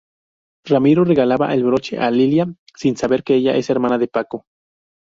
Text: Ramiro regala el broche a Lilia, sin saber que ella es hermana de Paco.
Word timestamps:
Ramiro 0.65 1.03
regala 1.05 1.37
el 1.53 1.63
broche 1.63 1.99
a 1.99 2.09
Lilia, 2.09 2.47
sin 2.75 2.97
saber 2.97 3.23
que 3.23 3.35
ella 3.35 3.55
es 3.55 3.69
hermana 3.69 3.99
de 3.99 4.07
Paco. 4.07 4.47